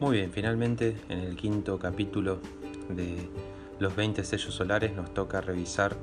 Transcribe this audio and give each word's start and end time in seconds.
Muy 0.00 0.18
bien, 0.18 0.30
finalmente 0.30 0.96
en 1.08 1.18
el 1.18 1.34
quinto 1.34 1.76
capítulo 1.80 2.38
de 2.88 3.28
los 3.80 3.96
20 3.96 4.22
sellos 4.22 4.54
solares 4.54 4.94
nos 4.94 5.12
toca 5.12 5.40
revisar 5.40 5.96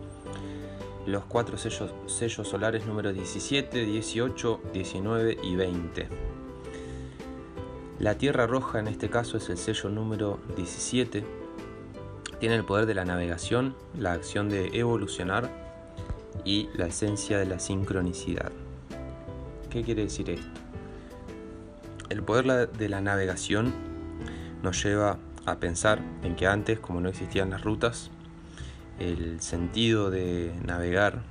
los 1.06 1.24
cuatro 1.24 1.58
sellos, 1.58 1.94
sellos 2.08 2.46
solares 2.50 2.86
número 2.86 3.13
17, 3.13 3.86
18, 3.86 4.62
19 4.73 5.37
y 5.42 5.55
20. 5.55 6.10
La 8.00 8.18
Tierra 8.18 8.47
Roja 8.47 8.79
en 8.79 8.90
este 8.90 9.10
caso 9.10 9.37
es 9.37 9.50
el 9.50 9.58
sello 9.58 9.90
número 9.90 10.40
17. 10.58 11.23
Tiene 12.41 12.55
el 12.55 12.65
poder 12.65 12.87
de 12.87 12.96
la 12.96 13.05
navegación, 13.05 13.77
la 13.97 14.12
acción 14.12 14.50
de 14.50 14.77
evolucionar 14.77 15.50
y 16.44 16.68
la 16.73 16.88
esencia 16.88 17.38
de 17.38 17.46
la 17.46 17.59
sincronicidad. 17.59 18.52
¿Qué 19.70 19.84
quiere 19.84 20.04
decir 20.04 20.30
esto? 20.32 20.65
El 22.09 22.22
poder 22.22 22.70
de 22.72 22.90
la 22.90 23.02
navegación 23.02 23.73
nos 24.62 24.84
lleva 24.84 25.18
a 25.45 25.55
pensar 25.58 26.00
en 26.23 26.36
que 26.36 26.45
antes, 26.45 26.80
como 26.80 27.02
no 27.02 27.09
existían 27.09 27.50
las 27.50 27.64
rutas, 27.64 28.12
el 29.00 29.41
sentido 29.41 30.12
de 30.12 30.54
navegar 30.64 31.23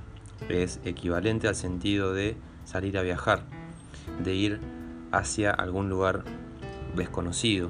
es 0.49 0.81
equivalente 0.83 1.47
al 1.47 1.55
sentido 1.55 2.13
de 2.13 2.35
salir 2.65 2.97
a 2.97 3.03
viajar, 3.03 3.43
de 4.23 4.33
ir 4.33 4.59
hacia 5.11 5.51
algún 5.51 5.89
lugar 5.89 6.23
desconocido, 6.95 7.69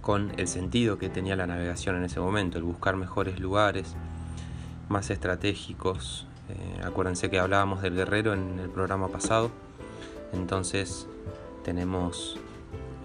con 0.00 0.32
el 0.38 0.48
sentido 0.48 0.98
que 0.98 1.10
tenía 1.10 1.36
la 1.36 1.46
navegación 1.46 1.96
en 1.96 2.04
ese 2.04 2.18
momento, 2.18 2.56
el 2.56 2.64
buscar 2.64 2.96
mejores 2.96 3.40
lugares, 3.40 3.94
más 4.88 5.10
estratégicos. 5.10 6.26
Eh, 6.48 6.80
acuérdense 6.82 7.30
que 7.30 7.38
hablábamos 7.38 7.82
del 7.82 7.94
guerrero 7.94 8.32
en 8.32 8.58
el 8.58 8.70
programa 8.70 9.08
pasado, 9.08 9.50
entonces 10.32 11.06
tenemos 11.64 12.36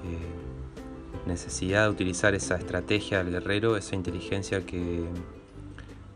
eh, 0.03 1.27
necesidad 1.27 1.85
de 1.85 1.89
utilizar 1.89 2.35
esa 2.35 2.55
estrategia 2.55 3.23
del 3.23 3.31
guerrero, 3.31 3.77
esa 3.77 3.95
inteligencia 3.95 4.66
que, 4.66 5.05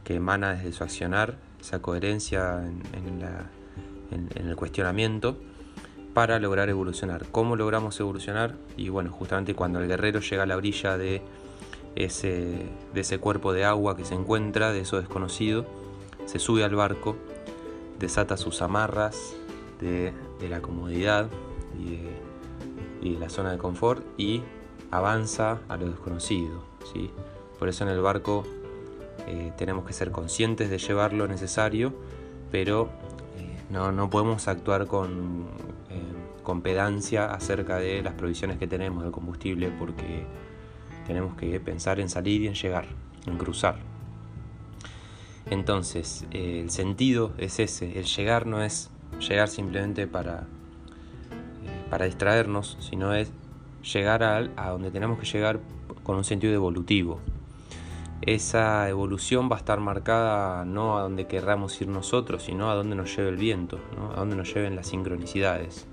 que 0.04 0.16
emana 0.16 0.54
desde 0.54 0.74
su 0.74 0.84
accionar, 0.84 1.38
esa 1.60 1.82
coherencia 1.82 2.62
en, 2.66 3.24
el 4.36 4.56
cuestionamiento 4.56 5.38
para 6.14 6.38
lograr 6.40 6.70
evolucionar. 6.70 7.26
¿Cómo 7.32 7.56
logramos 7.56 8.00
evolucionar? 8.00 8.56
Y 8.78 8.90
bueno, 8.90 9.12
justamente 9.12 9.56
cuando 9.56 9.80
el 9.80 9.88
guerrero 9.88 10.20
llega 10.20 10.44
a 10.44 10.46
la 10.46 10.58
orilla 10.58 10.98
de 10.98 11.22
ese, 11.96 12.68
de 12.94 13.02
ese 13.02 13.18
cuerpo 13.18 13.54
de 13.54 13.66
agua 13.66 13.96
que 13.98 14.06
se 14.06 14.14
encuentra, 14.14 14.72
de 14.72 14.82
eso 14.82 15.00
desconocido, 15.00 15.66
se 16.26 16.38
sube 16.38 16.64
al 16.64 16.76
barco, 16.76 17.16
desata 18.00 18.38
sus 18.38 18.62
amarras 18.62 19.34
de, 19.80 20.14
la 20.48 20.62
comodidad 20.62 21.28
y 21.80 21.96
de, 21.96 22.12
la 23.04 23.30
zona 23.30 23.52
de 23.52 23.58
confort 23.58 24.04
y 24.18 24.42
avanza 24.92 25.60
a 25.70 25.78
lo 25.78 25.88
desconocido. 25.88 26.64
Por 27.60 27.70
eso 27.70 27.84
en 27.84 27.90
el 27.90 28.02
barco 28.02 28.44
eh, 29.28 29.52
tenemos 29.58 29.86
que 29.86 29.94
ser 29.94 30.12
conscientes 30.12 30.70
de 30.70 30.78
llevar 30.78 31.14
lo 31.14 31.28
necesario, 31.28 31.94
pero 32.52 32.90
eh, 33.38 33.58
no, 33.70 34.10
podemos 34.10 34.48
actuar 34.48 34.88
con, 34.88 35.48
eh, 35.90 36.44
con 36.44 36.62
pedancia 36.62 37.26
acerca 37.26 37.78
de 37.78 38.02
las 38.02 38.14
provisiones 38.14 38.58
que 38.58 38.68
tenemos 38.68 39.04
de 39.04 39.12
combustible 39.12 39.72
porque 39.80 40.26
tenemos 41.08 41.36
que 41.36 41.60
pensar 41.60 42.00
en 42.00 42.10
salir 42.10 42.42
y 42.42 42.48
en 42.48 42.54
llegar, 42.54 42.86
en 43.26 43.38
cruzar. 43.38 43.78
Entonces, 45.50 46.26
el 46.32 46.70
sentido 46.70 47.34
es 47.38 47.60
ese, 47.60 48.00
el 48.00 48.06
llegar 48.06 48.46
no 48.46 48.64
es 48.64 48.90
llegar 49.20 49.50
simplemente 49.50 50.08
para, 50.08 50.48
para 51.94 52.06
distraernos, 52.06 52.76
sino 52.80 53.14
es 53.14 53.32
llegar 53.94 54.24
a, 54.24 54.38
a 54.56 54.72
donde 54.72 54.90
tenemos 54.90 55.20
que 55.20 55.28
llegar 55.28 55.60
con 56.02 56.16
un 56.16 56.24
sentido 56.24 56.52
evolutivo, 56.52 57.20
esa 58.24 58.90
evolución 58.90 59.48
va 59.48 59.58
a 59.58 59.60
estar 59.60 59.80
marcada 59.80 60.66
no 60.66 60.98
a 60.98 61.04
donde 61.04 61.28
querramos 61.28 61.80
ir 61.80 61.90
nosotros, 61.90 62.42
sino 62.42 62.72
a 62.72 62.74
donde 62.74 62.96
nos 62.96 63.16
lleve 63.16 63.30
el 63.30 63.38
viento, 63.38 63.78
a 64.16 64.22
donde 64.22 64.36
nos 64.36 64.52
lleven 64.52 64.76
las 64.76 64.88
sincronicidades. 64.88 65.86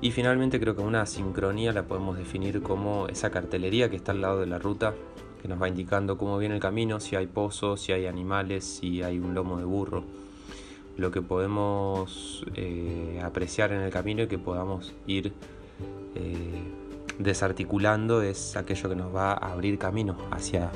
Y 0.00 0.12
finalmente 0.12 0.60
creo 0.60 0.76
que 0.76 0.82
una 0.82 1.06
sincronía 1.06 1.72
la 1.72 1.88
podemos 1.88 2.16
definir 2.16 2.62
como 2.62 3.08
esa 3.08 3.32
cartelería 3.32 3.90
que 3.90 3.96
está 3.96 4.12
al 4.12 4.20
lado 4.20 4.38
de 4.38 4.46
la 4.46 4.60
ruta, 4.60 4.94
que 5.42 5.48
nos 5.48 5.60
va 5.60 5.66
indicando 5.66 6.16
cómo 6.16 6.38
viene 6.38 6.54
el 6.54 6.60
camino, 6.60 7.00
si 7.00 7.16
hay 7.16 7.26
pozos, 7.26 7.80
si 7.80 7.90
hay 7.90 8.06
animales, 8.06 8.64
si 8.64 9.02
hay 9.02 9.18
un 9.18 9.34
lomo 9.34 9.58
de 9.58 9.64
burro. 9.64 10.04
Lo 10.96 11.10
que 11.10 11.22
podemos 11.22 12.44
eh, 12.54 13.20
apreciar 13.22 13.72
en 13.72 13.80
el 13.80 13.90
camino 13.90 14.22
y 14.22 14.26
que 14.28 14.38
podamos 14.38 14.94
ir 15.06 15.32
eh, 16.14 16.62
desarticulando 17.18 18.22
es 18.22 18.56
aquello 18.56 18.88
que 18.88 18.96
nos 18.96 19.14
va 19.14 19.32
a 19.32 19.52
abrir 19.52 19.78
camino 19.78 20.16
hacia 20.30 20.70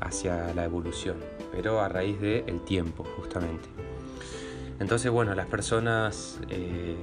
hacia 0.00 0.54
la 0.54 0.64
evolución, 0.64 1.16
pero 1.52 1.80
a 1.80 1.88
raíz 1.88 2.20
del 2.20 2.60
tiempo 2.62 3.04
justamente. 3.16 3.68
Entonces, 4.80 5.10
bueno, 5.10 5.34
las 5.34 5.46
personas 5.46 6.38
eh, 6.48 6.96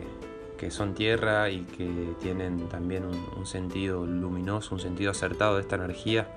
que 0.57 0.71
son 0.71 0.93
tierra 0.93 1.49
y 1.49 1.63
que 1.63 2.13
tienen 2.21 2.69
también 2.69 3.03
un, 3.05 3.45
sentido 3.45 4.05
luminoso, 4.05 4.73
un 4.73 4.81
sentido 4.81 5.11
acertado 5.11 5.55
de 5.55 5.61
esta 5.61 5.75
energía, 5.75 6.27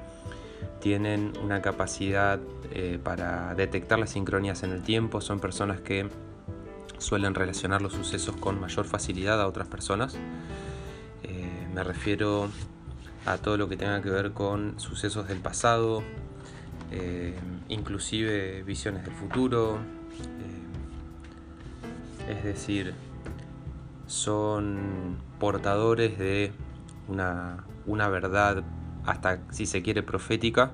tienen 0.81 1.33
una 1.43 1.61
capacidad 1.63 2.41
eh, 2.73 2.99
para 3.03 3.55
detectar 3.55 3.99
las 3.99 4.11
sincronías 4.11 4.63
en 4.63 4.71
el 4.71 4.83
tiempo, 4.83 5.21
son 5.21 5.41
personas 5.41 5.81
que 5.81 6.09
suelen 6.99 7.35
relacionar 7.35 7.83
los 7.83 7.93
sucesos 7.93 8.37
con 8.37 8.61
mayor 8.61 8.87
facilidad 8.87 9.41
a 9.41 9.47
otras 9.47 9.69
personas. 9.69 10.17
Eh, 11.23 11.69
me 11.75 11.83
refiero 11.85 12.49
a 13.27 13.39
todo 13.39 13.57
lo 13.57 13.69
que 13.69 13.77
tenga 13.77 14.01
que 14.03 14.11
ver 14.11 14.33
con 14.33 14.79
sucesos 14.79 15.29
del 15.29 15.39
pasado, 15.39 16.03
eh, 16.91 17.35
inclusive 17.69 18.63
visiones 18.63 19.05
del 19.05 19.15
futuro, 19.15 19.79
es 22.29 22.45
decir, 22.45 22.95
son 24.07 25.19
portadores 25.39 26.19
de 26.19 26.53
una, 27.09 28.09
verdad 28.09 28.63
hasta 29.11 29.41
si 29.53 29.67
se 29.67 29.83
quiere 29.83 30.03
profética, 30.03 30.73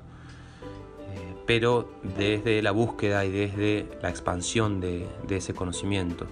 eh, 1.10 1.34
pero 1.46 1.90
desde 2.16 2.62
la 2.62 2.72
búsqueda 2.72 3.24
y 3.24 3.30
desde 3.30 3.88
la 4.02 4.10
expansión 4.10 4.80
de, 4.80 5.08
ese 5.28 5.54
conocimiento. 5.54 6.26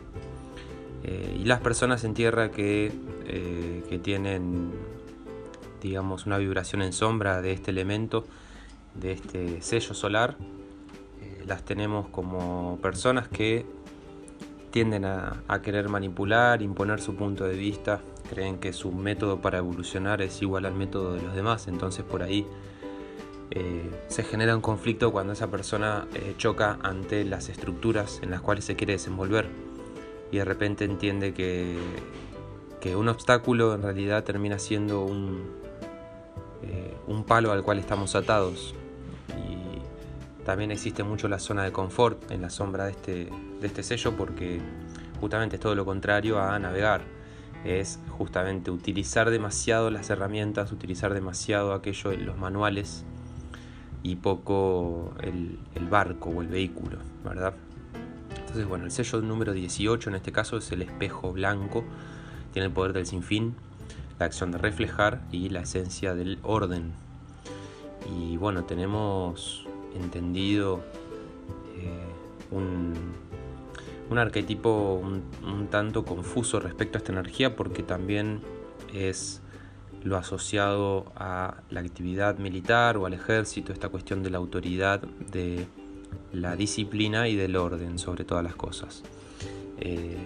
y 1.05 1.45
las 1.45 1.61
personas 1.61 2.05
en 2.05 2.15
tierra 2.15 2.51
que, 2.53 2.93
que 3.89 3.99
tienen 3.99 4.71
digamos 5.83 6.27
una 6.27 6.39
vibración 6.39 6.81
en 6.83 6.93
sombra 6.93 7.43
de 7.43 7.53
este 7.53 7.73
elemento 7.73 8.25
de 8.95 9.13
este 9.13 9.63
sello 9.63 9.95
solar, 9.95 10.37
eh, 11.21 11.45
las 11.47 11.65
tenemos 11.65 12.09
como 12.09 12.79
personas 12.81 13.29
que 13.29 13.67
tienden 14.71 15.05
a, 15.05 15.43
querer 15.63 15.89
manipular, 15.89 16.63
imponer 16.63 17.01
su 17.01 17.15
punto 17.15 17.45
de 17.45 17.57
vista, 17.57 18.01
creen 18.33 18.59
que 18.59 18.73
su 18.73 18.93
método 18.93 19.41
para 19.41 19.59
evolucionar 19.59 20.23
es 20.23 20.41
igual 20.41 20.65
al 20.65 20.75
método 20.75 21.15
de 21.15 21.23
los 21.23 21.35
demás, 21.35 21.69
entonces 21.69 22.05
por 22.05 22.23
ahí 22.23 22.47
eh, 23.51 23.91
se 24.09 24.23
genera 24.23 24.55
un 24.55 24.63
conflicto 24.63 25.13
cuando 25.13 25.35
esa 25.35 25.51
persona 25.51 26.07
eh, 26.15 26.35
choca 26.39 26.79
ante 26.83 27.25
las 27.25 27.49
estructuras 27.49 28.21
en 28.23 28.31
las 28.31 28.41
cuales 28.41 28.65
se 28.65 28.77
quiere 28.77 28.95
desenvolver 28.95 29.47
y 30.31 30.39
de 30.39 30.45
repente 30.45 30.85
entiende 30.85 31.35
que, 31.35 31.77
que 32.81 32.97
un 32.97 33.09
obstáculo 33.09 33.75
en 33.75 33.83
realidad 33.83 34.25
termina 34.25 34.59
siendo 34.59 35.05
un, 35.05 35.61
un 37.07 37.25
palo 37.25 37.53
al 37.53 37.63
cual 37.63 37.79
estamos 37.79 38.15
atados 38.15 38.75
también 40.45 40.73
existe 40.73 41.05
mucho 41.05 41.29
la 41.29 41.39
zona 41.39 41.65
de 41.65 41.73
confort 41.73 42.31
en 42.31 42.43
la 42.43 42.51
sombra 42.51 42.87
de 42.87 42.91
este, 42.93 43.29
de 43.61 43.67
este 43.67 43.83
sello 43.83 44.13
porque 44.17 44.61
justamente 45.21 45.57
es 45.57 45.61
todo 45.61 45.75
lo 45.75 45.85
contrario 45.85 46.41
a 46.41 46.59
navegar. 46.59 47.03
Es 47.65 48.01
justamente 48.11 48.71
utilizar 48.71 49.31
demasiado 49.31 49.91
las 49.91 50.11
herramientas, 50.11 50.73
utilizar 50.73 51.15
demasiado 51.15 51.73
aquello 51.75 52.13
en 52.13 52.27
los 52.27 52.37
manuales 52.37 53.05
y 54.03 54.17
poco 54.17 55.15
el, 55.23 55.59
barco 55.89 56.31
o 56.31 56.43
el 56.43 56.49
vehículo, 56.49 56.99
¿verdad? 57.25 57.55
Entonces, 58.37 58.67
bueno, 58.67 58.85
el 58.85 58.91
sello 58.91 59.21
número 59.21 59.53
18 59.53 60.11
en 60.11 60.17
este 60.17 60.33
caso 60.33 60.57
es 60.57 60.73
el 60.73 60.83
espejo 60.83 61.33
blanco, 61.33 61.85
tiene 62.53 62.67
el 62.67 62.73
poder 62.73 62.93
del 62.93 63.07
sinfín, 63.07 63.55
la 64.19 64.27
acción 64.27 64.51
de 64.51 64.59
reflejar 64.59 65.23
y 65.31 65.49
la 65.49 65.61
esencia 65.61 66.15
del 66.15 66.39
orden. 66.43 66.93
Y 68.17 68.37
bueno, 68.37 68.65
tenemos 68.65 69.67
entendido 69.95 70.81
eh, 71.77 72.13
un, 72.51 72.95
arquetipo 74.19 74.95
un, 74.95 75.69
tanto 75.69 76.05
confuso 76.05 76.61
respecto 76.61 76.99
a 76.99 77.01
esta 77.01 77.13
energía 77.13 77.57
porque 77.57 77.83
también 77.83 78.41
es 78.93 79.41
lo 80.03 80.17
asociado 80.17 81.13
a 81.17 81.63
la 81.71 81.81
actividad 81.81 82.39
militar 82.39 82.97
o 82.97 83.07
al 83.07 83.15
ejército, 83.15 83.73
esta 83.73 83.89
cuestión 83.89 84.23
de 84.23 84.31
la 84.31 84.39
autoridad, 84.39 85.01
de 85.01 85.67
la 86.33 86.57
disciplina 86.57 87.29
y 87.29 87.37
del 87.37 87.57
orden 87.57 87.99
sobre 87.99 88.25
todas 88.25 88.43
las 88.43 88.57
cosas. 88.57 89.03
Eh, 89.79 90.17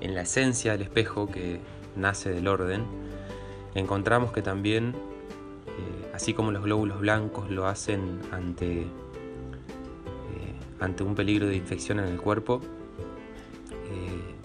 en 0.00 0.14
la 0.14 0.22
esencia 0.22 0.72
del 0.72 0.82
espejo 0.82 1.28
que 1.30 1.60
nace 1.96 2.30
del 2.30 2.48
orden 2.48 2.84
encontramos 3.74 4.32
que 4.32 4.42
también, 4.42 4.94
eh, 5.66 6.10
así 6.14 6.34
como 6.34 6.50
los 6.50 6.62
glóbulos 6.62 7.00
blancos 7.00 7.50
lo 7.50 7.66
hacen 7.66 8.20
ante, 8.32 8.82
eh, 8.82 8.86
ante 10.80 11.02
un 11.02 11.14
peligro 11.14 11.46
de 11.46 11.56
infección 11.56 12.00
en 12.00 12.06
el 12.06 12.18
cuerpo, 12.18 12.60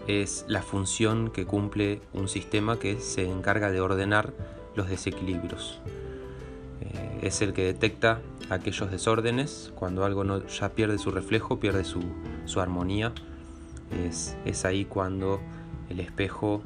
es 0.08 0.46
la 0.48 0.62
función 0.62 1.30
que 1.32 1.46
cumple 1.46 2.02
un 2.14 2.28
sistema 2.28 2.80
que 2.80 3.00
se 3.00 3.30
encarga 3.30 3.72
de 3.72 3.82
ordenar 3.82 4.34
los 4.76 4.90
desequilibrios. 4.90 5.80
es 7.22 7.42
el 7.42 7.54
que 7.54 7.64
detecta 7.64 8.20
aquellos 8.50 8.90
desórdenes, 8.90 9.72
cuando 9.76 10.04
algo 10.06 10.24
no, 10.24 10.46
ya 10.48 10.70
pierde 10.70 10.98
su 10.98 11.12
reflejo, 11.12 11.60
pierde 11.60 11.84
su, 11.84 12.02
su 12.46 12.60
armonía, 12.60 13.14
es, 14.08 14.36
es, 14.44 14.66
ahí 14.66 14.86
cuando 14.86 15.40
el 15.90 16.00
espejo 16.00 16.64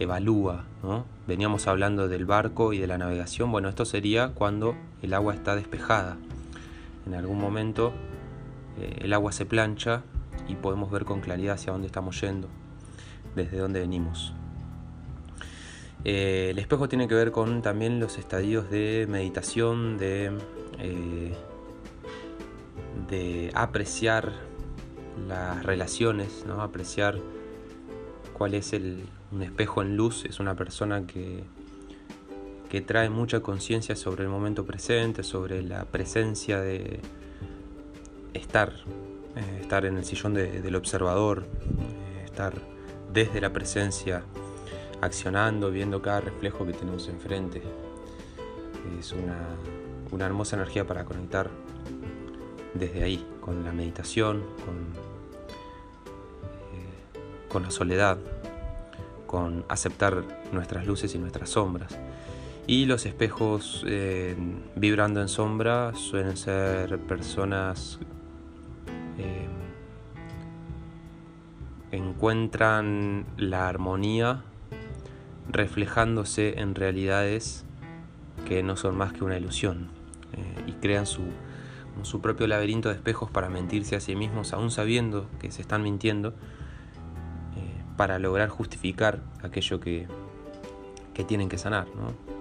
evalúa. 0.00 0.64
¿no? 0.82 1.04
Veníamos 1.28 1.68
hablando 1.68 2.08
del 2.08 2.24
barco 2.24 2.72
y 2.72 2.78
de 2.78 2.88
la 2.88 2.98
navegación. 2.98 3.52
Bueno, 3.52 3.68
esto 3.68 3.84
sería 3.84 4.30
cuando 4.30 4.74
el 5.02 5.14
agua 5.14 5.34
está 5.34 5.54
despejada. 5.54 6.16
En 7.06 7.14
algún 7.14 7.38
momento 7.38 7.92
eh, 8.78 9.02
el 9.02 9.12
agua 9.12 9.30
se 9.30 9.46
plancha 9.46 10.02
y 10.50 10.56
podemos 10.56 10.90
ver 10.90 11.04
con 11.04 11.20
claridad 11.20 11.54
hacia 11.54 11.72
dónde 11.72 11.86
estamos 11.86 12.20
yendo, 12.20 12.48
desde 13.36 13.58
dónde 13.58 13.80
venimos. 13.80 14.34
Eh, 16.04 16.48
el 16.50 16.58
espejo 16.58 16.88
tiene 16.88 17.06
que 17.08 17.14
ver 17.14 17.30
con 17.30 17.62
también 17.62 18.00
los 18.00 18.18
estadios 18.18 18.70
de 18.70 19.06
meditación, 19.08 19.98
de, 19.98 20.32
eh, 20.78 21.34
de 23.08 23.50
apreciar 23.54 24.32
las 25.28 25.62
relaciones, 25.62 26.44
¿no? 26.46 26.62
apreciar 26.62 27.18
cuál 28.32 28.54
es 28.54 28.72
el, 28.72 29.04
un 29.30 29.42
espejo 29.42 29.82
en 29.82 29.96
luz, 29.96 30.24
es 30.24 30.40
una 30.40 30.56
persona 30.56 31.06
que, 31.06 31.44
que 32.70 32.80
trae 32.80 33.10
mucha 33.10 33.40
conciencia 33.40 33.94
sobre 33.94 34.24
el 34.24 34.30
momento 34.30 34.64
presente, 34.64 35.22
sobre 35.22 35.62
la 35.62 35.84
presencia 35.84 36.60
de 36.60 37.00
estar, 38.32 38.72
eh, 39.36 39.58
estar 39.60 39.84
en 39.84 39.96
el 39.96 40.04
sillón 40.04 40.34
del 40.34 40.74
observador, 40.76 41.44
eh, 41.44 42.24
estar 42.24 42.54
desde 43.12 43.40
la 43.40 43.52
presencia, 43.52 44.22
accionando, 45.00 45.70
viendo 45.70 46.02
cada 46.02 46.20
reflejo 46.20 46.66
que 46.66 46.72
tenemos 46.72 47.08
enfrente. 47.08 47.62
Es 48.98 49.12
una, 49.12 49.38
una 50.10 50.26
hermosa 50.26 50.56
energía 50.56 50.86
para 50.86 51.04
conectar 51.04 51.50
desde 52.74 53.02
ahí, 53.02 53.26
con 53.40 53.64
la 53.64 53.72
meditación, 53.72 54.44
con 54.64 55.10
con 57.50 57.64
la 57.64 57.70
soledad, 57.70 58.16
con 59.26 59.64
aceptar 59.68 60.24
nuestras 60.52 60.86
luces 60.86 61.14
y 61.14 61.18
nuestras 61.18 61.50
sombras. 61.50 61.98
Y 62.66 62.86
los 62.86 63.04
espejos 63.04 63.84
eh, 63.86 64.36
vibrando 64.76 65.20
en 65.20 65.28
sombra 65.28 65.92
suelen 65.94 66.36
ser 66.36 66.98
personas 67.00 67.98
encuentran 71.92 73.26
la 73.36 73.68
armonía 73.68 74.42
reflejándose 75.48 76.60
en 76.60 76.74
realidades 76.74 77.64
que 78.46 78.62
no 78.62 78.76
son 78.76 78.96
más 78.96 79.12
que 79.12 79.24
una 79.24 79.36
ilusión 79.36 79.88
eh, 80.32 80.64
y 80.66 80.72
crean 80.72 81.06
su, 81.06 81.22
su 82.02 82.20
propio 82.20 82.46
laberinto 82.46 82.88
de 82.88 82.94
espejos 82.94 83.30
para 83.30 83.48
mentirse 83.48 83.96
a 83.96 84.00
sí 84.00 84.14
mismos 84.14 84.52
aún 84.52 84.70
sabiendo 84.70 85.26
que 85.40 85.50
se 85.50 85.62
están 85.62 85.82
mintiendo 85.82 86.34
para 88.00 88.18
lograr 88.18 88.48
justificar 88.48 89.20
aquello 89.42 89.78
que, 89.78 90.08
tienen 91.28 91.50
que 91.50 91.58
sanar, 91.58 91.86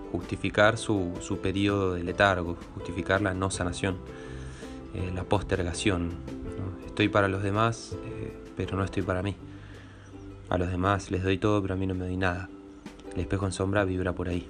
justificar 0.09 0.77
su, 0.77 1.39
periodo 1.43 1.95
de 1.95 2.03
letargo, 2.05 2.55
justificar 2.75 3.21
la 3.21 3.33
no 3.33 3.51
sanación, 3.51 3.97
eh, 4.93 5.11
la 5.13 5.25
postergación. 5.25 6.11
Estoy 6.85 7.09
para 7.09 7.27
los 7.27 7.43
demás, 7.43 7.97
eh, 8.05 8.08
pero 8.59 8.75
no 8.75 8.83
estoy 8.83 9.03
para 9.03 9.23
mí. 9.23 9.37
A 10.49 10.57
los 10.57 10.69
demás 10.69 11.11
les 11.11 11.23
doy 11.23 11.37
todo, 11.37 11.61
pero 11.61 11.75
a 11.75 11.77
mí 11.77 11.87
no 11.87 11.95
me 11.95 12.03
doy 12.03 12.17
nada. 12.17 12.49
El 13.13 13.21
espejo 13.21 13.45
en 13.45 13.53
sombra 13.53 13.85
vibra 13.85 14.11
por 14.11 14.27
ahí. 14.27 14.49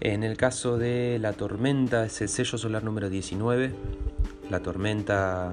En 0.00 0.24
el 0.24 0.36
caso 0.36 0.76
de 0.76 1.20
la 1.20 1.32
tormenta, 1.34 2.04
es 2.04 2.20
el 2.22 2.28
sello 2.28 2.58
solar 2.58 2.82
número 2.82 3.08
19. 3.08 3.72
La 4.50 4.58
tormenta 4.64 5.52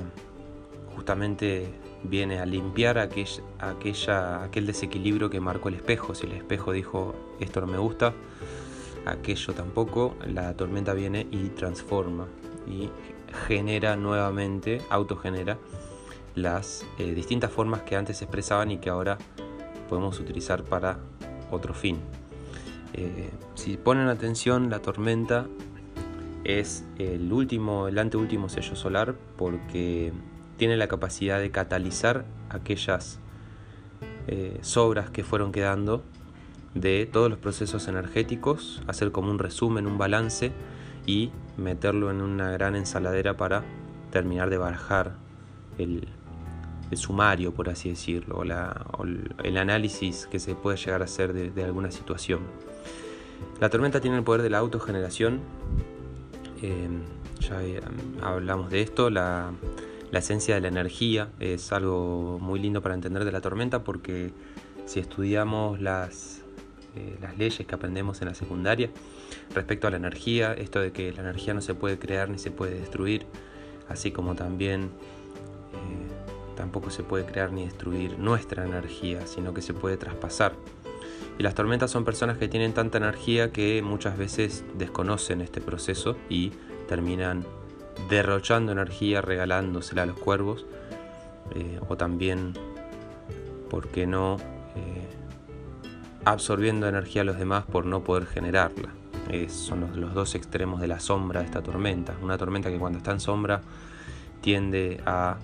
justamente 0.95 1.67
viene 2.01 2.39
a 2.39 2.47
limpiar 2.47 2.97
aquel, 2.97 3.27
aquella, 3.59 4.43
aquel 4.43 4.65
desequilibrio 4.65 5.29
que 5.29 5.39
marcó 5.39 5.69
el 5.69 5.75
espejo. 5.75 6.15
Si 6.15 6.25
el 6.25 6.31
espejo 6.31 6.71
dijo 6.71 7.13
esto 7.39 7.61
no 7.61 7.67
me 7.67 7.77
gusta, 7.77 8.15
aquello 9.05 9.53
tampoco, 9.53 10.15
la 10.25 10.55
tormenta 10.55 10.95
viene 10.95 11.27
y 11.29 11.49
transforma 11.49 12.25
y 12.65 12.89
genera 13.47 13.95
nuevamente, 13.97 14.81
autogenera 14.89 15.59
las 16.35 16.85
eh, 16.97 17.13
distintas 17.13 17.51
formas 17.51 17.81
que 17.81 17.95
antes 17.95 18.21
expresaban 18.21 18.71
y 18.71 18.77
que 18.77 18.89
ahora 18.89 19.17
podemos 19.89 20.19
utilizar 20.19 20.63
para 20.63 20.99
otro 21.51 21.73
fin. 21.73 21.99
Eh, 22.93 23.31
si 23.55 23.77
ponen 23.77 24.07
atención, 24.07 24.69
la 24.69 24.79
tormenta 24.79 25.47
es 26.43 26.83
el 26.97 27.31
último, 27.31 27.87
el 27.87 27.97
anteúltimo 27.97 28.49
sello 28.49 28.75
solar 28.75 29.15
porque 29.37 30.11
tiene 30.57 30.77
la 30.77 30.87
capacidad 30.87 31.39
de 31.39 31.51
catalizar 31.51 32.25
aquellas 32.49 33.19
eh, 34.27 34.59
sobras 34.61 35.09
que 35.09 35.23
fueron 35.23 35.51
quedando 35.51 36.03
de 36.75 37.07
todos 37.11 37.29
los 37.29 37.39
procesos 37.39 37.87
energéticos, 37.87 38.81
hacer 38.87 39.11
como 39.11 39.29
un 39.29 39.39
resumen, 39.39 39.85
un 39.85 39.97
balance 39.97 40.51
y 41.05 41.31
meterlo 41.57 42.09
en 42.09 42.21
una 42.21 42.51
gran 42.51 42.75
ensaladera 42.75 43.37
para 43.37 43.63
terminar 44.11 44.49
de 44.49 44.57
barajar 44.57 45.15
el, 45.77 46.07
sumario, 46.93 47.53
por 47.53 47.69
así 47.69 47.89
decirlo, 47.89 48.37
o, 48.37 48.43
el 49.43 49.57
análisis 49.57 50.27
que 50.27 50.39
se 50.39 50.55
puede 50.55 50.77
llegar 50.77 51.01
a 51.01 51.05
hacer 51.05 51.33
de, 51.33 51.63
alguna 51.63 51.91
situación. 51.91 52.41
La 53.59 53.69
tormenta 53.69 53.99
tiene 53.99 54.17
el 54.17 54.23
poder 54.23 54.41
de 54.41 54.49
la 54.49 54.59
autogeneración, 54.59 55.41
eh, 56.61 56.87
ya 57.39 57.59
hablamos 58.21 58.69
de 58.69 58.81
esto, 58.81 59.09
la, 59.09 59.51
esencia 60.11 60.55
de 60.55 60.61
la 60.61 60.67
energía 60.67 61.29
es 61.39 61.71
algo 61.71 62.37
muy 62.39 62.59
lindo 62.59 62.81
para 62.81 62.93
entender 62.93 63.25
de 63.25 63.31
la 63.31 63.41
tormenta 63.41 63.83
porque 63.83 64.31
si 64.85 64.99
estudiamos 64.99 65.81
las, 65.81 66.41
eh, 66.95 67.17
las 67.19 67.37
leyes 67.37 67.65
que 67.65 67.75
aprendemos 67.75 68.21
en 68.21 68.27
la 68.27 68.35
secundaria 68.35 68.91
respecto 69.55 69.87
a 69.87 69.89
la 69.89 69.97
energía, 69.97 70.53
esto 70.53 70.79
de 70.79 70.91
que 70.91 71.11
la 71.11 71.21
energía 71.21 71.55
no 71.55 71.61
se 71.61 71.73
puede 71.73 71.97
crear 71.97 72.29
ni 72.29 72.37
se 72.37 72.51
puede 72.51 72.79
destruir, 72.79 73.25
así 73.89 74.11
como 74.11 74.35
también 74.35 74.91
tampoco 76.55 76.89
se 76.89 77.03
puede 77.03 77.25
crear 77.25 77.51
ni 77.51 77.65
destruir 77.65 78.17
nuestra 78.19 78.65
energía, 78.65 79.25
sino 79.27 79.53
que 79.53 79.61
se 79.61 79.73
puede 79.73 79.97
traspasar. 79.97 80.53
Y 81.37 81.43
las 81.43 81.55
tormentas 81.55 81.89
son 81.89 82.05
personas 82.05 82.37
que 82.37 82.47
tienen 82.47 82.73
tanta 82.73 82.97
energía 82.97 83.51
que 83.51 83.81
muchas 83.81 84.17
veces 84.17 84.63
desconocen 84.77 85.41
este 85.41 85.61
proceso 85.61 86.15
y 86.29 86.51
terminan 86.87 87.45
derrochando 88.09 88.71
energía, 88.71 89.21
regalándosela 89.21 90.03
a 90.03 90.05
los 90.05 90.17
cuervos, 90.17 90.65
eh, 91.55 91.79
o 91.87 91.97
también, 91.97 92.53
¿por 93.69 93.87
qué 93.87 94.05
no?, 94.05 94.37
eh, 94.75 95.07
absorbiendo 96.25 96.87
energía 96.87 97.23
a 97.23 97.25
los 97.25 97.37
demás 97.37 97.65
por 97.65 97.85
no 97.85 98.03
poder 98.03 98.25
generarla. 98.27 98.89
son 99.49 99.89
los, 99.95 100.13
dos 100.13 100.35
extremos 100.35 100.79
de 100.81 100.87
la 100.87 100.99
sombra 100.99 101.41
de 101.41 101.47
esta 101.47 101.61
tormenta. 101.61 102.13
Una 102.21 102.37
tormenta 102.37 102.69
que 102.69 102.77
cuando 102.77 102.99
está 102.99 103.11
en 103.11 103.19
sombra 103.19 103.61
tiende 104.41 105.01
a, 105.05 105.37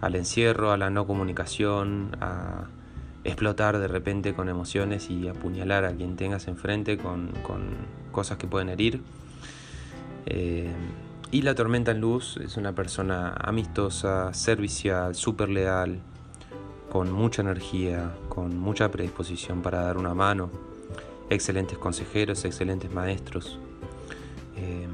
al 0.00 0.14
encierro, 0.14 0.72
a 0.72 0.76
la 0.76 0.90
no 0.90 1.06
comunicación, 1.06 2.16
a 2.20 2.66
explotar 3.24 3.78
de 3.78 3.88
repente 3.88 4.34
con 4.34 4.48
emociones 4.48 5.10
y 5.10 5.28
apuñalar 5.28 5.84
a 5.84 5.92
quien 5.92 6.16
tengas 6.16 6.48
enfrente 6.48 6.98
con, 6.98 7.32
cosas 8.12 8.38
que 8.38 8.46
pueden 8.46 8.68
herir. 8.68 9.02
Eh, 10.26 10.72
y 11.30 11.42
la 11.42 11.54
tormenta 11.54 11.90
en 11.90 12.00
luz 12.00 12.38
es 12.38 12.56
una 12.56 12.74
persona 12.74 13.34
amistosa, 13.38 14.32
servicial, 14.32 15.14
súper 15.14 15.50
leal, 15.50 16.00
con 16.90 17.12
mucha 17.12 17.42
energía, 17.42 18.14
con 18.28 18.58
mucha 18.58 18.90
predisposición 18.90 19.60
para 19.60 19.82
dar 19.82 19.98
una 19.98 20.14
mano, 20.14 20.50
excelentes 21.28 21.76
consejeros, 21.76 22.44
excelentes 22.46 22.90
maestros. 22.92 23.58
Em, 24.56 24.90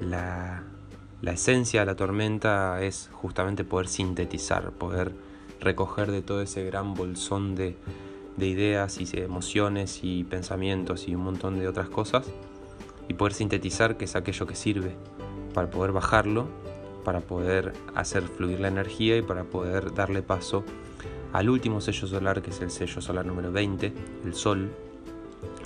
la, 0.00 0.64
esencia 1.30 1.80
de 1.80 1.86
la 1.86 1.94
tormenta 1.94 2.82
es 2.82 3.08
justamente 3.12 3.62
poder 3.62 3.86
sintetizar, 3.86 4.72
poder 4.72 5.12
recoger 5.60 6.10
de 6.10 6.20
todo 6.20 6.42
ese 6.42 6.64
gran 6.64 6.94
bolsón 6.94 7.54
de, 7.54 7.76
de 8.36 8.46
ideas 8.46 9.00
y 9.00 9.08
emociones 9.20 10.00
y 10.02 10.24
pensamientos 10.24 11.06
y 11.06 11.14
un 11.14 11.22
montón 11.22 11.60
de 11.60 11.68
otras 11.68 11.88
cosas 11.88 12.26
y 13.08 13.14
poder 13.14 13.34
sintetizar 13.34 13.96
que 13.96 14.06
es 14.06 14.16
aquello 14.16 14.46
que 14.46 14.56
sirve 14.56 14.96
para 15.54 15.70
poder 15.70 15.92
bajarlo, 15.92 16.48
para 17.04 17.20
poder 17.20 17.72
hacer 17.94 18.24
fluir 18.24 18.58
la 18.60 18.68
energía 18.68 19.16
y 19.16 19.22
para 19.22 19.44
poder 19.44 19.94
darle 19.94 20.22
paso 20.22 20.64
al 21.32 21.48
último 21.48 21.80
sello 21.80 22.06
solar, 22.06 22.42
que 22.42 22.50
es 22.50 22.60
el 22.60 22.70
sello 22.70 23.00
solar 23.00 23.26
número 23.26 23.50
20, 23.52 23.92
el 24.24 24.34
Sol. 24.34 24.70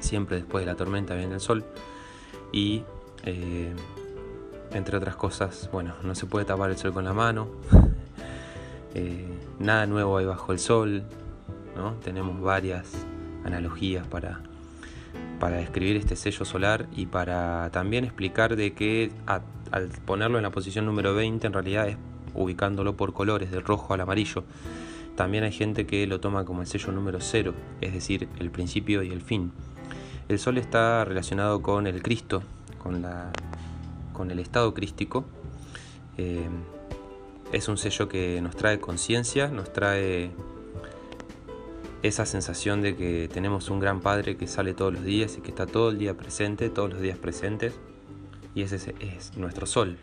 Siempre 0.01 0.37
después 0.37 0.65
de 0.65 0.71
la 0.71 0.77
tormenta 0.77 1.15
viene 1.15 1.35
el 1.35 1.41
Sol. 1.41 1.65
Y, 2.53 2.83
eh, 3.25 3.73
entre 4.76 4.97
otras 4.97 5.16
cosas, 5.16 5.68
bueno, 5.73 5.95
no 6.02 6.14
se 6.14 6.26
puede 6.26 6.45
tapar 6.45 6.71
el 6.71 6.76
Sol 6.76 6.92
con 6.92 7.04
la 7.04 7.12
mano. 7.12 7.49
Eh, 8.99 9.28
nada 9.59 9.85
nuevo 9.85 10.16
ahí 10.16 10.25
bajo 10.25 10.52
el 10.52 10.59
Sol. 10.59 11.04
¿no? 11.76 11.92
Tenemos 12.02 12.40
varias 12.40 13.04
analogías 13.45 14.06
para, 14.06 14.40
para 15.38 15.59
describir 15.59 15.97
este 15.97 16.16
sello 16.16 16.47
solar 16.47 16.87
y 16.97 17.04
para 17.04 17.68
también 17.73 18.04
explicar 18.04 18.56
de 18.56 18.73
que 18.73 19.12
al 19.26 19.88
ponerlo 20.06 20.38
en 20.38 20.45
la 20.45 20.50
posición 20.50 20.87
número 20.87 21.14
20 21.14 21.47
en 21.47 21.52
realidad 21.52 21.88
es 21.88 21.99
ubicándolo 22.35 22.97
por 22.97 23.12
colores, 23.12 23.50
del 23.50 23.62
rojo 23.62 23.95
al 23.95 24.00
amarillo. 24.00 24.45
También 25.16 25.45
hay 25.45 25.52
gente 25.52 25.87
que 25.87 26.06
lo 26.06 26.21
toma 26.21 26.45
como 26.45 26.61
el 26.61 26.66
sello 26.66 26.92
número 26.92 27.21
0, 27.21 27.54
es 27.80 27.92
decir, 27.92 28.28
el 28.38 28.50
principio 28.50 29.02
y 29.02 29.11
el 29.11 29.23
fin. 29.23 29.52
El 30.28 30.38
sol 30.38 30.59
está 30.59 31.04
relacionado 31.04 31.62
con 31.62 31.87
el 31.87 32.02
Cristo, 32.02 32.42
con, 32.83 33.00
la, 33.00 33.30
con 34.17 34.31
el 34.31 34.39
estado 34.39 34.73
crístico. 34.73 35.25
Eh, 36.17 36.49
es 37.53 37.69
un 37.69 37.77
sello 37.77 38.09
que 38.09 38.41
nos 38.41 38.57
trae 38.57 38.81
conciencia, 38.81 39.49
nos 39.49 39.73
trae 39.73 40.31
esa 42.03 42.25
sensación 42.25 42.83
de 42.83 42.97
que 42.97 43.29
tenemos 43.33 43.69
un 43.71 43.79
gran 43.79 44.01
Padre 44.01 44.37
que 44.37 44.47
sale 44.47 44.73
todos 44.75 44.95
los 44.95 45.05
días 45.05 45.37
y 45.37 45.41
que 45.43 45.51
está 45.51 45.67
todo 45.67 45.91
el 45.91 45.99
día 45.99 46.17
presente, 46.17 46.71
todos 46.71 46.91
los 46.91 47.01
días 47.01 47.19
presentes. 47.19 47.75
Y 48.55 48.63
ese 48.63 48.95
es 49.01 49.37
nuestro 49.37 49.67
sol, 49.67 49.99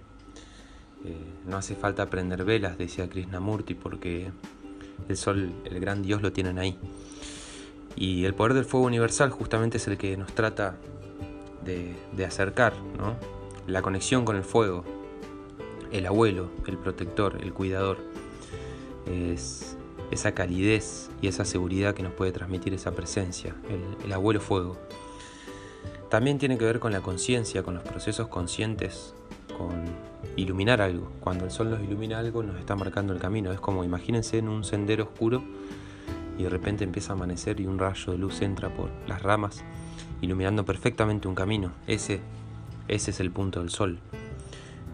eh, 1.05 1.17
no 1.47 1.57
hace 1.57 1.75
falta 1.75 2.09
prender 2.09 2.45
velas, 2.45 2.77
decía 2.77 3.09
Krishnamurti, 3.09 3.73
porque 3.73 4.31
el 5.09 5.17
sol, 5.17 5.51
el 5.65 5.79
gran 5.79 6.01
Dios, 6.01 6.21
lo 6.21 6.31
tienen 6.31 6.59
ahí. 6.59 6.77
Y 7.95 8.25
el 8.25 8.33
poder 8.33 8.53
del 8.53 8.65
fuego 8.65 8.85
universal 8.85 9.29
justamente 9.31 9.77
es 9.77 9.87
el 9.87 9.97
que 9.97 10.15
nos 10.17 10.33
trata 10.33 10.77
de, 11.65 12.25
acercar, 12.25 12.73
¿no? 12.97 13.15
La 13.67 13.81
conexión 13.81 14.25
con 14.25 14.35
el 14.35 14.43
fuego, 14.43 14.83
el 15.91 16.05
abuelo, 16.05 16.49
el 16.67 16.77
protector, 16.77 17.37
el 17.41 17.53
cuidador. 17.53 17.97
Es 19.05 19.77
esa 20.11 20.33
calidez 20.33 21.09
y 21.21 21.27
esa 21.27 21.45
seguridad 21.45 21.93
que 21.93 22.03
nos 22.03 22.13
puede 22.13 22.31
transmitir 22.31 22.73
esa 22.73 22.91
presencia, 22.91 23.55
el, 23.69 24.05
el 24.05 24.13
abuelo 24.13 24.39
fuego. 24.39 24.77
También 26.09 26.37
tiene 26.37 26.57
que 26.57 26.65
ver 26.65 26.79
con 26.79 26.91
la 26.91 27.01
conciencia, 27.01 27.63
con 27.63 27.73
los 27.73 27.83
procesos 27.83 28.27
conscientes, 28.27 29.15
con 29.57 29.83
iluminar 30.35 30.81
algo. 30.81 31.11
Cuando 31.19 31.45
el 31.45 31.51
sol 31.51 31.69
nos 31.69 31.81
ilumina 31.81 32.19
algo 32.19 32.43
nos 32.43 32.57
está 32.57 32.75
marcando 32.75 33.13
el 33.13 33.19
camino. 33.19 33.51
Es 33.51 33.59
como 33.59 33.83
imagínense 33.83 34.37
en 34.37 34.49
un 34.49 34.63
sendero 34.63 35.05
oscuro 35.05 35.43
y 36.37 36.43
de 36.43 36.49
repente 36.49 36.83
empieza 36.83 37.13
a 37.13 37.15
amanecer 37.15 37.59
y 37.59 37.67
un 37.67 37.79
rayo 37.79 38.11
de 38.11 38.17
luz 38.17 38.41
entra 38.41 38.73
por 38.73 38.89
las 39.07 39.21
ramas 39.21 39.63
iluminando 40.21 40.65
perfectamente 40.65 41.27
un 41.27 41.35
camino. 41.35 41.73
Ese, 41.87 42.21
ese 42.87 43.11
es 43.11 43.19
el 43.19 43.31
punto 43.31 43.59
del 43.59 43.69
sol. 43.69 43.99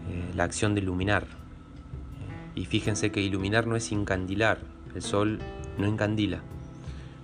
Eh, 0.10 0.32
la 0.36 0.44
acción 0.44 0.76
de 0.76 0.82
iluminar. 0.82 1.26
y 2.56 2.66
fíjense 2.66 3.12
que 3.12 3.22
iluminar 3.22 3.68
no 3.68 3.76
es 3.76 3.92
incandilar. 3.92 4.60
El 4.96 5.02
sol 5.02 5.40
no 5.78 5.88
encandila. 5.88 6.42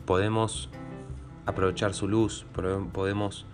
Podemos 0.05 0.69
aprovechar 1.45 1.93
su 1.93 2.07
luz, 2.07 2.45
podemos 2.93 3.45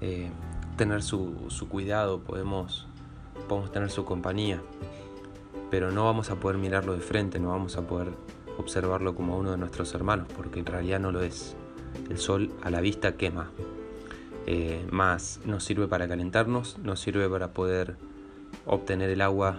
eh, 0.00 0.30
tener 0.76 1.02
su, 1.02 1.46
su 1.48 1.68
cuidado, 1.68 2.20
podemos 2.20 2.88
podemos 3.48 3.72
tener 3.72 3.90
su 3.90 4.04
compañía, 4.04 4.60
pero 5.70 5.90
no 5.90 6.04
vamos 6.04 6.30
a 6.30 6.36
poder 6.36 6.58
mirarlo 6.58 6.94
de 6.94 7.00
frente, 7.00 7.38
no 7.38 7.48
vamos 7.48 7.76
a 7.76 7.86
poder 7.86 8.08
observarlo 8.58 9.14
como 9.14 9.38
uno 9.38 9.52
de 9.52 9.56
nuestros 9.56 9.94
hermanos, 9.94 10.28
porque 10.36 10.60
en 10.60 10.66
realidad 10.66 11.00
no 11.00 11.12
lo 11.12 11.22
es. 11.22 11.56
El 12.10 12.18
sol 12.18 12.52
a 12.62 12.70
la 12.70 12.80
vista 12.80 13.16
quema, 13.16 13.50
eh, 14.50 14.82
más 14.90 15.40
nos 15.44 15.62
sirve 15.62 15.88
para 15.88 16.08
calentarnos, 16.08 16.78
nos 16.78 17.00
sirve 17.00 17.28
para 17.28 17.48
poder 17.48 17.96
obtener 18.64 19.10
el 19.10 19.20
agua 19.20 19.58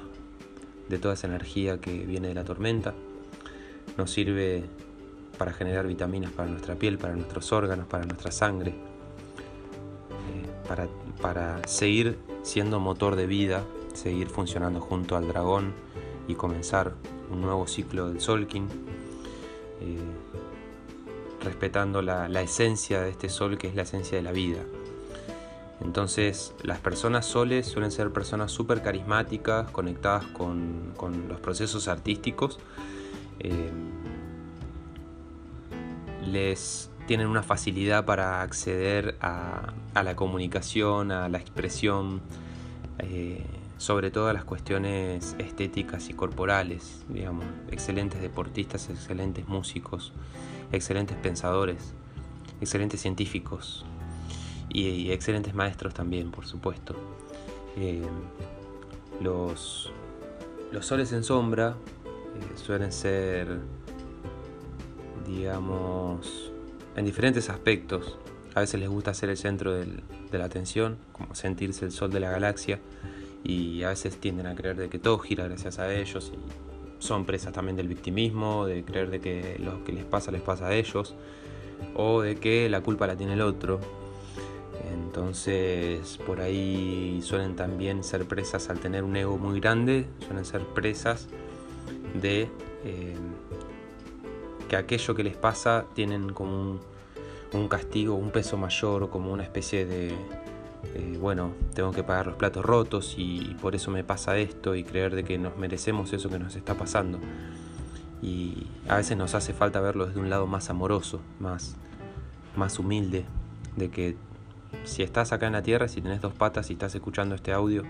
de 0.87 0.97
toda 0.97 1.13
esa 1.13 1.27
energía 1.27 1.79
que 1.79 2.07
viene 2.07 2.29
de 2.29 2.33
la 2.33 2.43
tormenta, 2.43 2.95
nos 3.97 4.09
sirve 4.09 4.63
para 5.37 5.53
generar 5.53 5.85
vitaminas 5.85 6.31
para 6.31 6.49
nuestra 6.49 6.73
piel, 6.73 6.97
para 6.97 7.13
nuestros 7.13 7.53
órganos, 7.53 7.85
para 7.85 8.05
nuestra 8.05 8.31
sangre, 8.31 8.71
eh, 8.71 10.87
para, 11.21 11.61
seguir 11.67 12.17
siendo 12.41 12.79
motor 12.79 13.15
de 13.15 13.27
vida 13.27 13.63
seguir 13.93 14.29
funcionando 14.29 14.81
junto 14.81 15.15
al 15.15 15.27
dragón 15.27 15.71
y 16.27 16.33
comenzar 16.33 16.95
un 17.29 17.41
nuevo 17.41 17.67
ciclo 17.67 18.09
del 18.09 18.21
Solkin, 18.21 18.65
eh, 19.81 19.99
respetando 21.43 22.01
la, 22.01 22.41
esencia 22.41 23.01
de 23.01 23.11
este 23.11 23.29
sol 23.29 23.59
que 23.59 23.67
es 23.67 23.75
la 23.75 23.83
esencia 23.83 24.17
de 24.17 24.23
la 24.23 24.31
vida. 24.31 24.63
Entonces 25.81 26.53
las 26.63 26.79
personas 26.79 27.25
soles 27.25 27.67
suelen 27.67 27.91
ser 27.91 28.11
personas 28.11 28.51
súper 28.51 28.81
carismáticas, 28.81 29.69
conectadas 29.71 30.25
con, 30.25 30.93
los 31.27 31.39
procesos 31.39 31.87
artísticos. 31.87 32.59
Eh, 33.39 33.71
les 36.25 36.89
tienen 37.07 37.27
una 37.27 37.43
facilidad 37.43 38.05
para 38.05 38.41
acceder 38.41 39.17
a, 39.21 39.73
la 39.95 40.15
comunicación, 40.15 41.11
a 41.11 41.29
la 41.29 41.37
expresión. 41.37 42.21
Eh, 42.99 43.45
sobre 43.77 44.11
todo 44.11 44.33
las 44.33 44.43
cuestiones 44.43 45.37
estéticas 45.39 46.09
y 46.09 46.13
corporales, 46.13 47.05
digamos, 47.07 47.45
excelentes 47.71 48.21
deportistas, 48.21 48.89
excelentes 48.89 49.47
músicos, 49.47 50.11
excelentes 50.73 51.15
pensadores, 51.15 51.93
excelentes 52.59 52.99
científicos 52.99 53.85
y, 54.69 55.11
excelentes 55.11 55.53
maestros 55.53 55.93
también, 55.93 56.31
por 56.31 56.45
supuesto. 56.45 56.95
Eh, 57.77 58.01
los, 59.21 59.91
los 60.71 60.85
soles 60.85 61.11
en 61.11 61.23
sombra 61.23 61.75
eh, 62.35 62.57
suelen 62.57 62.91
ser, 62.91 63.59
digamos, 65.27 66.51
en 66.95 67.05
diferentes 67.05 67.49
aspectos. 67.49 68.17
A 68.55 68.61
veces 68.61 68.79
les 68.79 68.89
gusta 68.89 69.13
ser 69.13 69.29
el 69.29 69.37
centro 69.37 69.73
de 69.73 70.37
la 70.37 70.45
atención, 70.45 70.97
como 71.11 71.35
sentirse 71.35 71.85
el 71.85 71.91
sol 71.91 72.11
de 72.11 72.19
la 72.19 72.31
galaxia 72.31 72.79
y 73.43 73.83
a 73.83 73.89
veces 73.89 74.17
tienden 74.17 74.47
a 74.47 74.55
creer 74.55 74.75
de 74.75 74.89
que 74.89 74.99
todo 74.99 75.17
gira 75.19 75.47
gracias 75.47 75.79
a 75.79 75.93
ellos 75.93 76.31
y 76.33 77.03
son 77.03 77.25
presas 77.25 77.53
también 77.53 77.77
del 77.77 77.87
victimismo, 77.87 78.65
de 78.65 78.83
creer 78.83 79.09
de 79.09 79.19
que 79.21 79.57
lo 79.59 79.83
que 79.83 79.93
les 79.93 80.03
pasa 80.03 80.31
les 80.31 80.41
pasa 80.41 80.67
a 80.67 80.73
ellos 80.73 81.15
o 81.95 82.21
de 82.21 82.35
que 82.35 82.69
la 82.69 82.81
culpa 82.81 83.07
la 83.07 83.15
tiene 83.15 83.33
el 83.33 83.41
otro. 83.41 83.79
Entonces 85.09 86.19
por 86.23 86.39
ahí 86.39 87.19
suelen 87.23 87.55
también 87.55 88.03
ser 88.03 88.27
presas 88.27 88.69
al 88.69 88.79
tener 88.79 89.03
un 89.03 89.15
ego 89.15 89.39
muy 89.39 89.59
grande, 89.59 90.05
suelen 90.19 90.45
ser 90.45 90.61
presas 90.65 91.27
de 92.21 92.47
eh, 92.85 93.15
que 94.67 94.75
aquello 94.75 95.15
que 95.15 95.23
les 95.23 95.35
pasa 95.35 95.85
tienen 95.95 96.31
como 96.31 96.79
un, 97.53 97.67
castigo, 97.67 98.13
un 98.13 98.29
peso 98.29 98.55
mayor, 98.55 99.09
como 99.09 99.33
una 99.33 99.41
especie 99.41 99.87
de, 99.87 100.09
eh, 100.09 101.17
bueno, 101.19 101.53
tengo 101.73 101.91
que 101.91 102.03
pagar 102.03 102.27
los 102.27 102.35
platos 102.35 102.63
rotos 102.63 103.15
y 103.17 103.57
por 103.63 103.73
eso 103.73 103.89
me 103.89 104.03
pasa 104.03 104.37
esto 104.37 104.75
y 104.75 104.83
creer 104.83 105.15
de 105.15 105.23
que 105.23 105.39
nos 105.39 105.57
merecemos 105.57 106.13
eso 106.13 106.29
que 106.29 106.37
nos 106.37 106.55
está 106.55 106.75
pasando. 106.75 107.17
Y 108.21 108.67
a 108.87 108.97
veces 108.97 109.17
nos 109.17 109.33
hace 109.33 109.53
falta 109.53 109.81
verlo 109.81 110.05
desde 110.05 110.19
un 110.19 110.29
lado 110.29 110.45
más 110.45 110.69
amoroso, 110.69 111.19
más, 111.39 111.77
más 112.55 112.77
humilde, 112.77 113.25
de 113.75 113.89
que 113.89 114.28
si 114.83 115.03
estás 115.03 115.31
acá 115.31 115.47
en 115.47 115.53
la 115.53 115.63
tierra, 115.63 115.87
si 115.87 116.01
tenés 116.01 116.21
dos 116.21 116.33
patas 116.33 116.69
y 116.69 116.73
estás 116.73 116.93
escuchando 116.95 117.35
este 117.35 117.51
audio, 117.51 117.83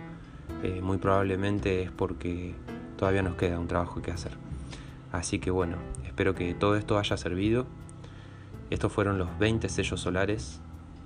eh, 0.64 0.82
muy 0.82 0.98
probablemente 0.98 1.84
es 1.84 1.92
porque 1.92 2.54
todavía 2.98 3.22
nos 3.22 3.36
queda 3.36 3.60
un 3.60 3.68
trabajo 3.68 4.02
que 4.02 4.12
hacer. 4.12 4.34
Así 5.12 5.40
que 5.40 5.52
bueno, 5.52 5.78
espero 6.06 6.36
que 6.36 6.54
todo 6.54 6.76
esto 6.76 6.98
haya 6.98 7.18
servido. 7.18 7.66
Estos 8.70 8.92
fueron 8.92 9.18
los 9.18 9.38
20 9.40 9.68
sellos 9.70 10.02
solares 10.02 10.60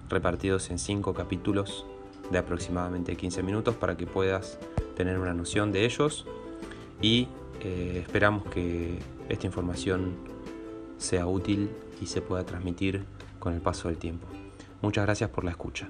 repartidos 0.10 0.70
en 0.70 0.80
5 0.80 1.14
capítulos 1.14 1.86
de 2.32 2.38
aproximadamente 2.38 3.16
15 3.16 3.44
minutos 3.44 3.76
para 3.76 3.96
que 3.96 4.06
puedas 4.06 4.60
tener 4.96 5.20
una 5.20 5.34
noción 5.34 5.72
de 5.72 5.86
ellos 5.86 6.26
y 7.02 7.28
eh, 7.62 8.00
esperamos 8.02 8.46
que 8.46 9.00
esta 9.30 9.46
información 9.48 10.16
sea 10.98 11.28
útil 11.28 11.70
y 12.02 12.08
se 12.08 12.22
pueda 12.22 12.46
transmitir 12.46 13.04
con 13.40 13.54
el 13.54 13.62
paso 13.62 13.88
del 13.88 13.98
tiempo. 13.98 14.28
Muchas 14.84 15.06
gracias 15.06 15.30
por 15.30 15.46
la 15.46 15.52
escucha. 15.52 15.90